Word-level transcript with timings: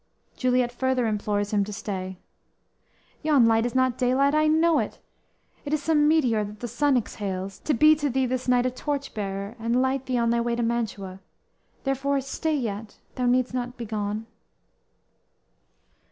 "_Juliet 0.35 0.71
further 0.71 1.05
implores 1.05 1.53
him 1.53 1.63
to 1.65 1.71
stay: 1.71 2.17
_"Yon 3.23 3.45
light 3.45 3.67
is 3.67 3.75
not 3.75 3.99
daylight, 3.99 4.33
I 4.33 4.47
know 4.47 4.79
it; 4.79 4.97
It 5.63 5.73
is 5.75 5.83
some 5.83 6.07
meteor 6.07 6.43
that 6.43 6.59
the 6.59 6.67
sun 6.67 6.97
exhales; 6.97 7.59
To 7.65 7.75
be 7.75 7.95
to 7.97 8.09
thee 8.09 8.25
this 8.25 8.47
night 8.47 8.65
a 8.65 8.71
torch 8.71 9.13
bearer, 9.13 9.55
And 9.59 9.79
light 9.79 10.07
thee 10.07 10.17
on 10.17 10.31
thy 10.31 10.41
way 10.41 10.55
to 10.55 10.63
Mantua; 10.63 11.19
Therefore 11.83 12.19
stay 12.21 12.55
yet, 12.57 12.97
thou 13.13 13.27
need'st 13.27 13.53
not 13.53 13.77
be 13.77 13.85
gone." 13.85 14.25